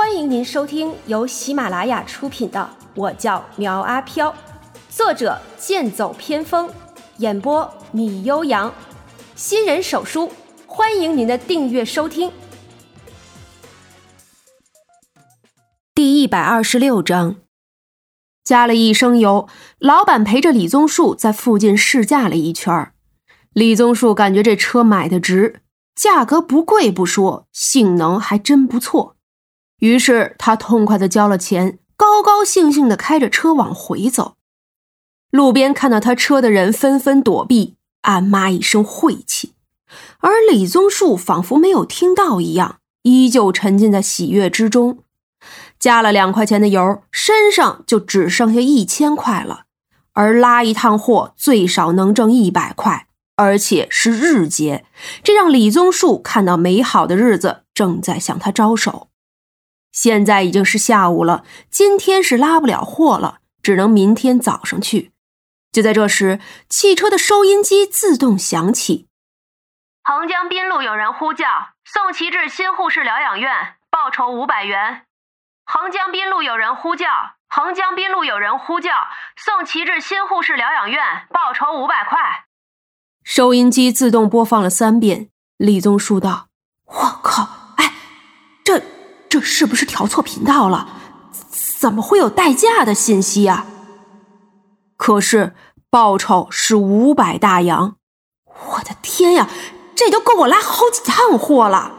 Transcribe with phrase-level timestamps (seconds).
[0.00, 4.30] 欢迎您收听由喜马拉雅出品的《我叫苗阿飘》，
[4.88, 6.70] 作者剑走偏锋，
[7.18, 8.72] 演播米悠扬，
[9.34, 10.32] 新人手书，
[10.66, 12.32] 欢迎您的订阅收听。
[15.94, 17.36] 第一百二十六章，
[18.42, 19.46] 加了一升油，
[19.78, 22.90] 老板陪着李宗树在附近试驾了一圈
[23.52, 25.60] 李宗树感觉这车买的值，
[25.94, 29.18] 价格不贵不说，性能还真不错。
[29.80, 34.36] 于是他痛快的交了钱，高高兴兴的开着车往回走。
[35.30, 39.54] 路边看到他车的人纷纷躲避，暗骂一声晦气。
[40.20, 45.00] 而李宗树仿佛没有听到一样，依旧沉浸在喜悦之中。
[45.78, 49.64] 加了两块钱的油，身上就只剩下一千块了。
[50.12, 54.84] 而拉一趟货最少能挣一百块，而且是日结，
[55.22, 59.09] 这让李宗树看到美好的日子正在向他招手。
[59.92, 65.12] 现在已经是下午了，今天是拉不了货了，只能明天早上去。
[65.72, 69.06] 就在这时，汽车的收音机自动响起
[70.02, 71.46] ：“横江滨路有人呼叫，
[71.84, 75.06] 宋其至新护士疗养院，报酬五百元。
[75.64, 77.06] ”“横江滨路有人呼叫，
[77.48, 78.90] 横江滨路有人呼叫，
[79.36, 82.18] 宋其至新护士疗养院，报酬五百块。”
[83.22, 85.28] 收音机自动播放了三遍。
[85.56, 86.48] 李宗树道
[86.86, 87.92] ：“我靠，哎，
[88.64, 88.82] 这……”
[89.30, 90.88] 这是不是调错频道了？
[91.78, 93.64] 怎么会有代驾的信息啊？
[94.96, 95.54] 可是
[95.88, 97.94] 报酬是五百大洋，
[98.72, 99.48] 我的天呀，
[99.94, 101.92] 这都够我拉好几趟货了。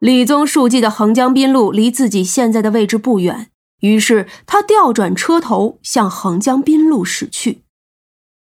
[0.00, 7.62] 李宗树记得横江滨路离自己现在的位置不远，于是他调转车头向横江滨路驶去。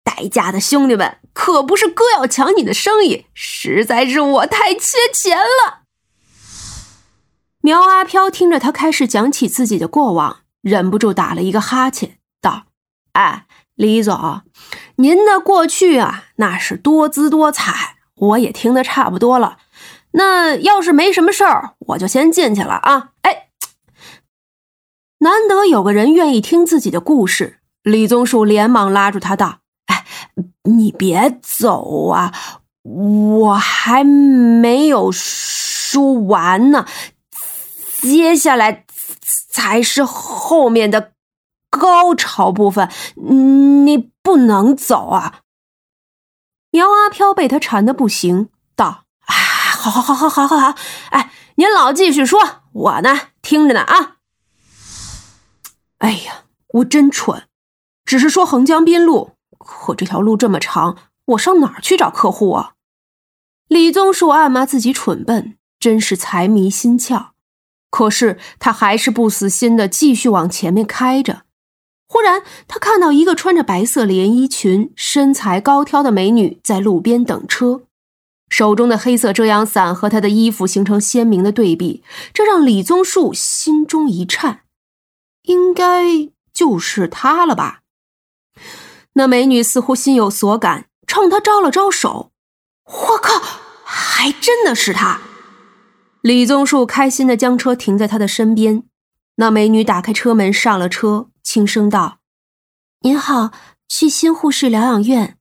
[0.05, 5.80] 代驾的兄弟们，可不是哥要抢你的生意，实在是我太缺钱了。
[7.63, 12.65] 苗阿飘听着他开始讲起自己的过往，忍不住打了一个哈欠，道
[13.13, 13.45] ：“哎，
[13.75, 14.41] 李总，
[14.97, 19.59] 您的过去啊，那是多姿多彩，我也听得差不多了。
[20.13, 23.51] 那要是没什么事儿，我就先进去了啊。”哎，
[25.19, 29.59] 难得有个人愿意听自己的故事，李宗树连忙拉住他道
[29.93, 30.07] ：“哎，
[30.65, 32.33] 你别走啊，
[32.85, 36.87] 我还没有说完呢。”
[38.01, 38.87] 接下来
[39.21, 41.13] 才是后面的
[41.69, 45.41] 高潮部分，你不能走啊！
[46.71, 50.75] 苗阿飘被他缠的不行，道：“哎，好好好好好好好，
[51.11, 54.17] 哎，您老继续说，我呢听着呢啊。”
[55.99, 57.45] 哎呀，我真蠢，
[58.05, 60.97] 只是说横江滨路，可这条路这么长，
[61.27, 62.73] 我上哪儿去找客户啊？
[63.69, 67.30] 李宗树暗骂自己蠢笨，真是财迷心窍。
[67.91, 71.43] 可是他还是不死心的继续往前面开着。
[72.07, 77.83] 忽然，他看到一个穿着白色连衣裙、身材高挑的美女在路边等车，
[78.49, 82.03] 手中的黑色遮阳伞和她的衣服形成鲜明的对比，
[82.35, 84.63] 这让李宗树心中一颤。
[85.43, 87.83] 应该就是她了吧？
[89.13, 92.33] 那美女似乎心有所感，冲他招了招手。
[92.87, 93.41] 我靠，
[93.85, 95.21] 还真的是她！
[96.23, 98.83] 李宗树开心的将车停在他的身边，
[99.37, 102.19] 那美女打开车门上了车，轻声道
[103.01, 103.53] ：“您好，
[103.89, 105.39] 去新护士疗养院。”“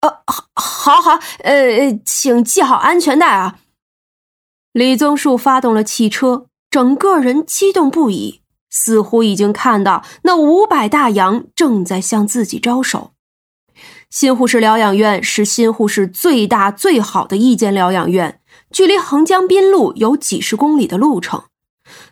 [0.00, 3.58] 呃，好，好，好，呃，请系好安全带啊。”
[4.72, 8.40] 李宗树发动了汽车，整个人激动不已，
[8.70, 13.12] 似乎已经看到那五百大洋正在向自己招手。
[14.08, 18.40] 新护士疗养院是新护士最大最好的一间疗养院。
[18.74, 21.44] 距离横江滨路有几十公里的路程，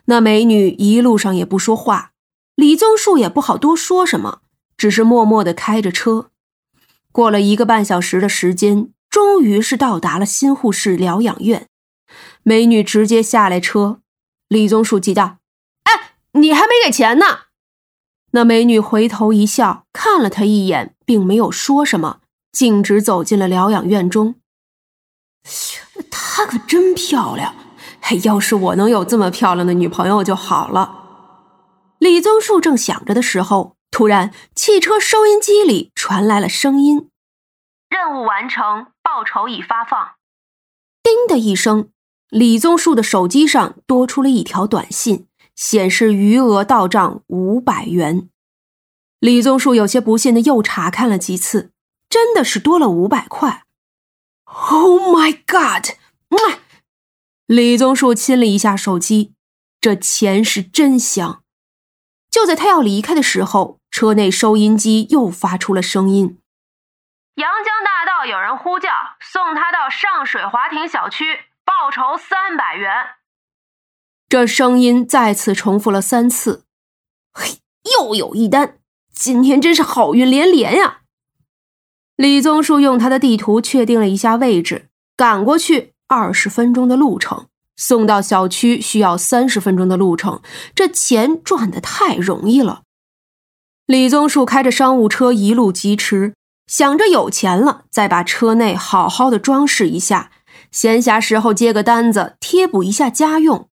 [0.05, 2.13] 那美女一路上也不说话，
[2.55, 4.39] 李宗树也不好多说什么，
[4.77, 6.29] 只是默默的开着车。
[7.11, 11.67] 过了一个半小时的时间，终于是到达了新护士疗养院。
[12.43, 13.99] 美女直接下来车，
[14.47, 15.39] 李宗树急道
[15.83, 17.25] ：“哎，你还没给钱呢！”
[18.31, 22.21] 那美女回头一笑，看了他一眼，并没有说什么，
[22.53, 24.35] 径直走进了疗养院中。
[26.35, 27.53] 她可真漂亮，
[28.23, 31.03] 要是我能有这么漂亮的女朋友就好了。
[31.99, 37.11] 李宗树正想着的时候，突然汽车收音机里传来了声音
[37.87, 40.13] ：“任务完成，报酬已发放。”
[41.03, 41.89] 叮的一声，
[42.29, 48.27] 李宗树的手机上多出了一条短信，显示余额到账五百元。
[49.19, 51.69] 李宗树有些不信的又查看了几次，
[52.09, 53.65] 真的是多了五百块。
[54.45, 55.95] Oh my god！
[57.45, 59.33] 李宗树亲了一下手机，
[59.81, 61.43] 这钱是真香。
[62.31, 66.39] 就在他要离开的时候，车内收音机又发出了声音
[67.35, 68.89] ：“阳江大道有人呼叫，
[69.19, 71.25] 送他到上水华庭小区，
[71.63, 72.89] 报酬三百元。”
[74.27, 76.65] 这声音再次重复了三次。
[77.31, 77.59] 嘿，
[77.95, 78.79] 又有一单，
[79.13, 81.01] 今天真是好运连连呀！
[82.15, 90.41] 李宗树用他的地图确定了一下位置，赶过去二十分钟的路程，送到小区需要三十分钟的路程，
[90.75, 92.83] 这钱赚的太容易了。
[93.87, 96.35] 李宗树开着商务车一路疾驰，
[96.67, 100.29] 想着有钱了再把车内好好的装饰一下，
[100.71, 103.67] 闲暇时候接个单子贴补一下家用。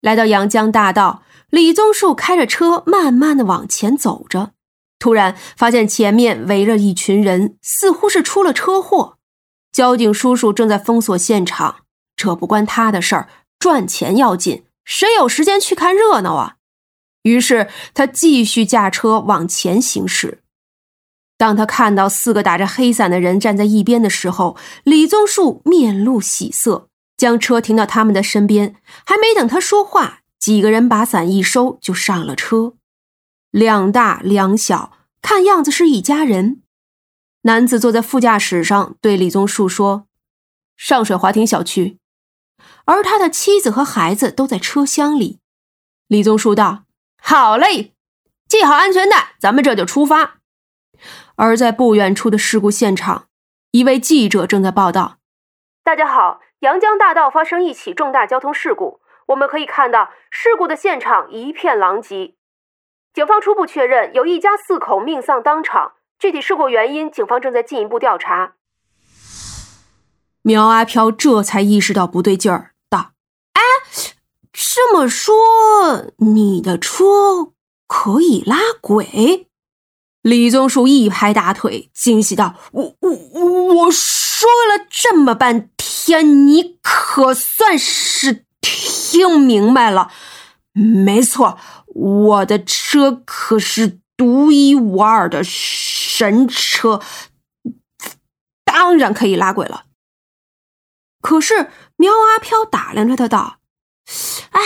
[0.00, 4.52] 来到阳江大道，李宗树开着车慢慢的往前走着。
[4.98, 9.18] 突然发现前面围着一群人，似乎是出了车祸。
[9.72, 11.76] 交警叔叔正在封锁现场，
[12.14, 13.28] 这不关他的事儿，
[13.58, 16.56] 赚钱要紧，谁有时间去看热闹啊？
[17.22, 20.42] 于是他继续驾车往前行驶。
[21.38, 28.76] 当他看到四个打着黑伞的人站在一边的时候，李宗树面露喜色，将车停到他们的身边。
[29.04, 32.74] 还没等他说话，几个人把伞一收，就上了车。
[33.50, 36.61] 两大两小，看样子是一家人。
[37.44, 40.06] 男子坐在副驾驶上，对李宗树说
[40.76, 41.98] ：“上水华庭小区。”
[42.86, 45.40] 而他的妻子和孩子都在车厢里。
[46.06, 46.84] 李宗树道
[47.20, 47.94] ：“好嘞，
[48.48, 50.36] 系好安全带，咱们这就出发。”
[51.34, 53.26] 而在不远处的事故现场，
[53.72, 55.18] 一位记者正在报道
[55.82, 62.34] ：“大家好，阳江大道发生一起重大交通事故，我们可以看到事故的现场一片狼藉。”
[63.12, 65.94] 警方初步确认，有一家四口命丧当场。
[66.22, 68.52] 具体事故原因，警方正在进一步调查。
[70.42, 73.14] 苗阿飘这才意识到不对劲儿，道
[73.54, 73.60] ：“哎，
[74.52, 75.34] 这么说，
[76.18, 77.50] 你的车
[77.88, 79.48] 可以拉轨？”
[80.22, 90.12] 李宗树一拍大腿，惊喜道：“我我我说了这么半天，你可算是听明白了？
[90.72, 91.58] 没错。”
[91.94, 97.02] 我的车可是独一无二的神车，
[98.64, 99.86] 当然可以拉鬼了。
[101.20, 103.56] 可是苗阿飘打量着他道
[104.50, 104.60] ：“哎，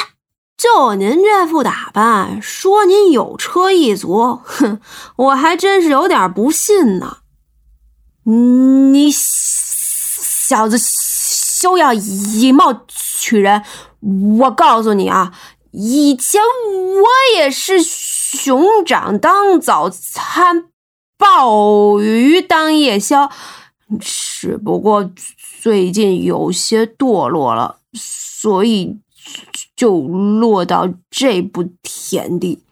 [0.58, 4.78] 就您这副打扮，说您有车一族，哼，
[5.16, 7.20] 我还真是有点不信呢。
[8.24, 13.64] 你小子休要以貌取人，
[14.40, 15.32] 我告诉你啊。”
[15.78, 17.82] 以前我也是
[18.28, 20.64] 熊掌当早餐，
[21.16, 23.30] 鲍鱼当夜宵，
[24.00, 25.08] 只不过
[25.62, 28.98] 最近有些堕落了，所以
[29.76, 32.64] 就落到这步田地。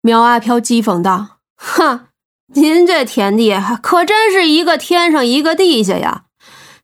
[0.00, 2.08] 苗阿飘讥讽道：“哼，
[2.48, 6.24] 您这田地可真是一个天上一个地下呀！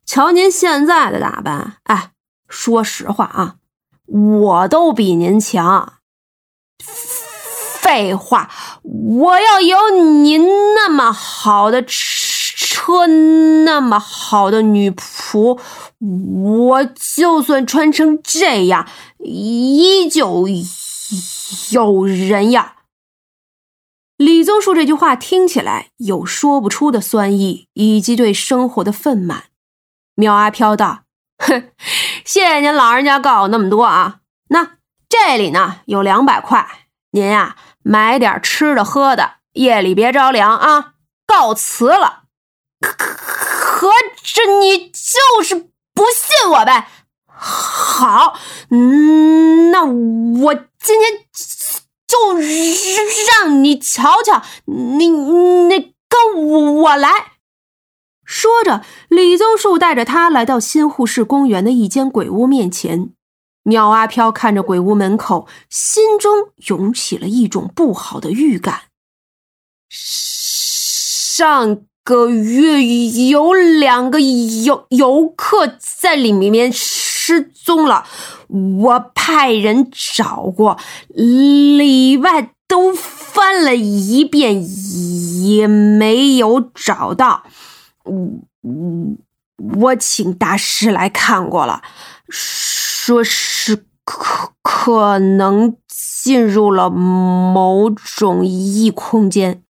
[0.05, 2.11] 瞧您现在的打扮，哎，
[2.47, 3.55] 说实话啊。”
[4.07, 5.93] 我都比您强。
[7.85, 8.49] 废话，
[8.81, 10.43] 我要有您
[10.73, 15.59] 那么好的车，那么好的女仆，
[15.99, 18.87] 我就算穿成这样，
[19.19, 20.47] 依旧
[21.73, 22.73] 有人要。
[24.17, 29.41] 李宗树这句话听起来有说不出的酸意，以及对生活的愤懑。
[30.15, 31.03] 苗阿飘道。
[31.37, 31.69] 哼，
[32.25, 34.21] 谢谢您老人家告我那么多啊！
[34.47, 34.77] 那
[35.07, 40.93] 这里呢有两百块，您呀买点吃的喝的，夜里别着凉啊！
[41.27, 42.23] 告辞了。
[42.81, 43.91] 合
[44.23, 45.53] 着你就是
[45.93, 46.87] 不信我呗？
[47.27, 48.39] 好，
[48.71, 51.25] 嗯，那我今天
[52.07, 57.33] 就让你瞧瞧，你你跟我我来。
[58.23, 63.11] 说着，李宗树带着他来到新沪市公园的一间鬼屋面前。
[63.65, 68.83] 鸟阿飘看着鬼屋门口，心中涌起了一种不好的预感。
[69.89, 72.83] 上个月
[73.29, 78.05] 有两个游游客在里面失踪了，
[78.47, 80.79] 我派人找过，
[81.09, 84.63] 里外都翻了一遍，
[85.43, 87.43] 也没有找到。
[88.03, 89.15] 我
[89.79, 91.81] 我请大师来看过了，
[93.05, 99.63] 说是可可能进入了某种异空间。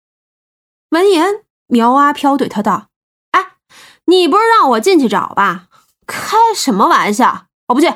[0.92, 2.88] 闻言，苗阿飘对他道
[3.32, 3.58] ：“哎，
[4.06, 5.68] 你不是让我进去找吧？
[6.08, 7.48] 开什么玩笑！
[7.68, 7.88] 我不去。”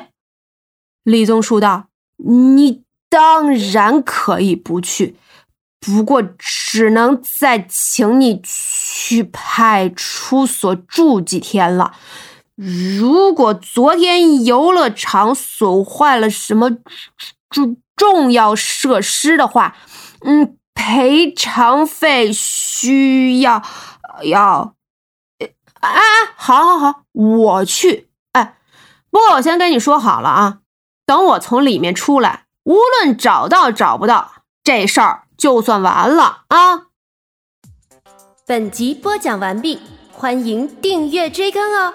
[1.04, 1.86] 李宗树道
[2.22, 5.16] ：“你当然可以不去，
[5.80, 11.94] 不过只能再请你去派出所住几天了。
[12.62, 16.70] 如果昨天游乐场损坏了什么
[17.48, 19.74] 重重要设施的话，
[20.20, 23.62] 嗯，赔偿费需要
[24.24, 24.74] 要。
[25.38, 26.00] 哎哎，
[26.36, 28.10] 好，好，好，我去。
[28.32, 28.58] 哎，
[29.10, 30.58] 不过我先跟你说好了啊，
[31.06, 36.88] 等我从里面出来，无论找到找不到，这事儿就算完了啊。
[38.46, 39.80] 本集播讲完毕，
[40.12, 41.94] 欢迎订阅追更哦。